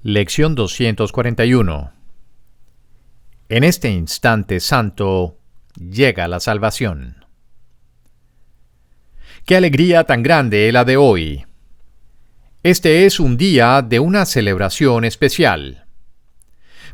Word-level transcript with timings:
Lección 0.00 0.54
241 0.54 1.92
En 3.50 3.64
este 3.64 3.90
instante 3.90 4.60
santo 4.60 5.38
llega 5.76 6.26
la 6.26 6.40
salvación. 6.40 7.26
Qué 9.44 9.56
alegría 9.56 10.04
tan 10.04 10.22
grande 10.22 10.72
la 10.72 10.84
de 10.84 10.96
hoy. 10.96 11.44
Este 12.62 13.04
es 13.04 13.20
un 13.20 13.36
día 13.36 13.82
de 13.82 14.00
una 14.00 14.24
celebración 14.24 15.04
especial, 15.04 15.84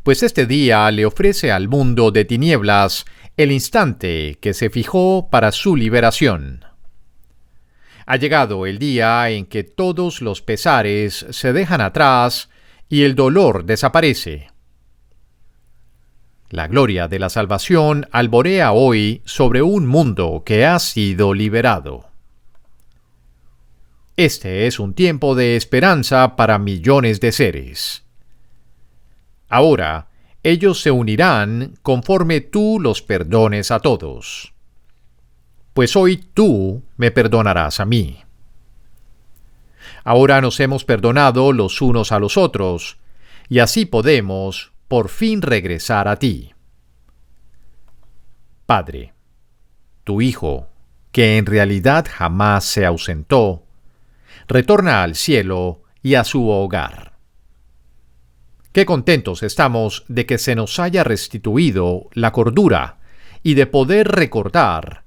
pues 0.02 0.24
este 0.24 0.47
día 0.47 0.91
le 0.91 1.06
ofrece 1.06 1.52
al 1.52 1.69
mundo 1.69 2.10
de 2.10 2.24
tinieblas 2.24 3.05
el 3.36 3.52
instante 3.52 4.38
que 4.41 4.52
se 4.52 4.69
fijó 4.69 5.28
para 5.30 5.52
su 5.52 5.77
liberación. 5.77 6.67
Ha 8.11 8.17
llegado 8.17 8.65
el 8.65 8.79
día 8.79 9.29
en 9.29 9.45
que 9.45 9.65
todos 9.65 10.23
los 10.23 10.41
pesares 10.41 11.27
se 11.29 11.53
dejan 11.53 11.83
atrás 11.83 12.48
y 12.89 13.03
el 13.03 13.15
dolor 13.15 13.67
desaparece. 13.67 14.48
La 16.48 16.69
gloria 16.69 17.06
de 17.09 17.19
la 17.19 17.28
salvación 17.28 18.09
alborea 18.11 18.73
hoy 18.73 19.20
sobre 19.27 19.61
un 19.61 19.87
mundo 19.87 20.42
que 20.47 20.65
ha 20.65 20.78
sido 20.78 21.34
liberado. 21.34 22.06
Este 24.17 24.67
es 24.67 24.81
un 24.81 24.95
tiempo 24.95 25.34
de 25.34 25.56
esperanza 25.56 26.34
para 26.34 26.59
millones 26.59 27.20
de 27.20 27.31
seres. 27.31 28.05
Ahora, 29.50 30.09
ellos 30.43 30.81
se 30.81 30.91
unirán 30.91 31.75
conforme 31.83 32.41
tú 32.41 32.78
los 32.81 33.03
perdones 33.03 33.70
a 33.70 33.81
todos 33.81 34.55
pues 35.79 35.95
hoy 35.95 36.17
tú 36.17 36.83
me 36.97 37.12
perdonarás 37.12 37.79
a 37.79 37.84
mí. 37.84 38.19
Ahora 40.03 40.41
nos 40.41 40.59
hemos 40.59 40.84
perdonado 40.84 41.53
los 41.53 41.81
unos 41.81 42.11
a 42.11 42.19
los 42.19 42.37
otros, 42.37 42.98
y 43.48 43.61
así 43.61 43.87
podemos 43.87 44.73
por 44.89 45.09
fin 45.09 45.41
regresar 45.41 46.09
a 46.09 46.17
ti. 46.17 46.53
Padre, 48.67 49.12
tu 50.03 50.21
Hijo, 50.21 50.67
que 51.12 51.39
en 51.39 51.47
realidad 51.47 52.06
jamás 52.11 52.65
se 52.65 52.84
ausentó, 52.84 53.62
retorna 54.49 55.05
al 55.05 55.15
cielo 55.15 55.84
y 56.03 56.17
a 56.17 56.25
su 56.25 56.49
hogar. 56.49 57.12
Qué 58.73 58.84
contentos 58.84 59.45
estamos 59.45 60.05
de 60.09 60.27
que 60.27 60.39
se 60.39 60.56
nos 60.56 60.81
haya 60.81 61.05
restituido 61.05 62.09
la 62.15 62.33
cordura 62.33 62.99
y 63.45 63.55
de 63.55 63.67
poder 63.67 64.09
recordar 64.09 65.06